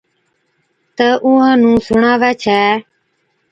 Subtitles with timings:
[0.95, 2.61] تہ اُونھان نُون سُڻاوي ڇَي